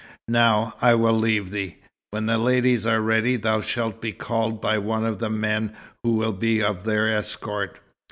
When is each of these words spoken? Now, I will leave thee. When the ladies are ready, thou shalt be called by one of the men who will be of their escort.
Now, 0.29 0.73
I 0.81 0.95
will 0.95 1.13
leave 1.13 1.51
thee. 1.51 1.75
When 2.09 2.25
the 2.25 2.39
ladies 2.39 2.87
are 2.87 2.99
ready, 2.99 3.35
thou 3.35 3.61
shalt 3.61 4.01
be 4.01 4.11
called 4.13 4.59
by 4.59 4.79
one 4.79 5.05
of 5.05 5.19
the 5.19 5.29
men 5.29 5.75
who 6.03 6.13
will 6.15 6.33
be 6.33 6.59
of 6.63 6.85
their 6.85 7.07
escort. 7.07 7.79